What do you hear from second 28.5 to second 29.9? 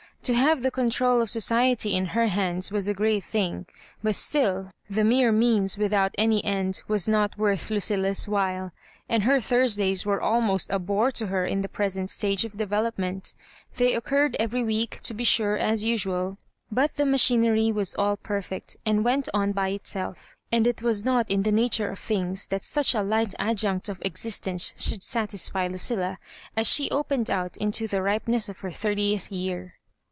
her thirtieth year.